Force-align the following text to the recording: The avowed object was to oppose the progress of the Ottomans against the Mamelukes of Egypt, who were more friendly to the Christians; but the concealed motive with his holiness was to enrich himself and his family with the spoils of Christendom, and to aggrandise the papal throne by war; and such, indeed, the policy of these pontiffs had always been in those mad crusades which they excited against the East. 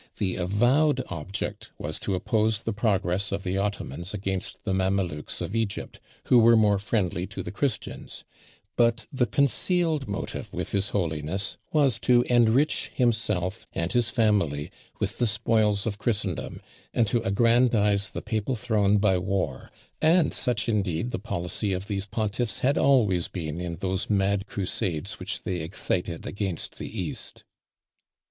The 0.17 0.35
avowed 0.35 1.03
object 1.09 1.69
was 1.77 1.99
to 1.99 2.15
oppose 2.15 2.63
the 2.63 2.73
progress 2.73 3.31
of 3.31 3.43
the 3.43 3.57
Ottomans 3.59 4.15
against 4.15 4.63
the 4.63 4.73
Mamelukes 4.73 5.41
of 5.41 5.55
Egypt, 5.55 5.99
who 6.25 6.39
were 6.39 6.55
more 6.57 6.79
friendly 6.79 7.27
to 7.27 7.43
the 7.43 7.51
Christians; 7.51 8.23
but 8.75 9.05
the 9.13 9.27
concealed 9.27 10.07
motive 10.07 10.51
with 10.51 10.71
his 10.71 10.89
holiness 10.89 11.55
was 11.71 11.99
to 11.99 12.23
enrich 12.23 12.89
himself 12.95 13.67
and 13.73 13.93
his 13.93 14.09
family 14.09 14.71
with 14.99 15.19
the 15.19 15.27
spoils 15.27 15.85
of 15.85 15.99
Christendom, 15.99 16.63
and 16.95 17.05
to 17.05 17.21
aggrandise 17.23 18.09
the 18.09 18.23
papal 18.23 18.55
throne 18.55 18.97
by 18.97 19.19
war; 19.19 19.71
and 20.01 20.33
such, 20.33 20.67
indeed, 20.67 21.11
the 21.11 21.19
policy 21.19 21.73
of 21.73 21.85
these 21.85 22.07
pontiffs 22.07 22.61
had 22.61 22.75
always 22.75 23.27
been 23.27 23.61
in 23.61 23.75
those 23.75 24.09
mad 24.09 24.47
crusades 24.47 25.19
which 25.19 25.43
they 25.43 25.59
excited 25.59 26.25
against 26.25 26.79
the 26.79 26.89
East. 26.89 27.43